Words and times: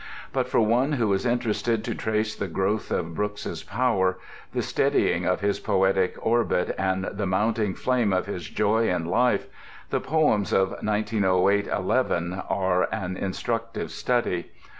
But 0.33 0.47
for 0.49 0.59
one 0.61 0.93
who 0.93 1.13
is 1.13 1.27
interested 1.27 1.83
to 1.83 1.93
trace 1.93 2.35
the 2.35 2.47
growth 2.47 2.89
of 2.89 3.13
Brooke's 3.13 3.61
power, 3.61 4.17
the 4.51 4.63
steadying 4.63 5.27
of 5.27 5.41
his 5.41 5.59
poetic 5.59 6.15
orbit 6.25 6.73
and 6.75 7.03
the 7.05 7.27
mounting 7.27 7.75
flame 7.75 8.11
of 8.11 8.25
his 8.25 8.49
joy 8.49 8.89
in 8.91 9.05
life, 9.05 9.45
the 9.91 9.99
poems 10.01 10.53
of 10.53 10.69
1908 10.81 11.67
11 11.67 12.33
are 12.49 12.89
an 12.91 13.15
instructive 13.15 13.91
study. 13.91 14.49